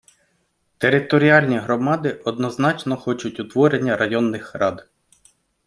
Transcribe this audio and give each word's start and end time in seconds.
Територіальні 0.77 1.57
громади 1.57 2.21
однозначно 2.25 2.97
хочуть 2.97 3.39
утворення 3.39 3.97
районних 3.97 4.55
рад. 4.55 4.89